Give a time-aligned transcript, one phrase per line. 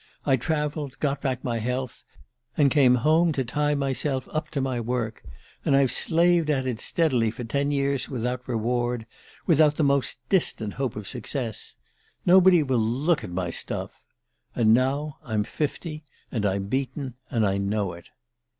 [0.25, 2.01] I travelled, got back my health,
[2.57, 5.23] and came home to tie myself up to my work.
[5.63, 9.05] And I've slaved at it steadily for ten years without reward
[9.45, 11.75] without the most distant hope of success!
[12.25, 14.07] Nobody will look at my stuff.
[14.55, 18.07] And now I'm fifty, and I'm beaten, and I know it."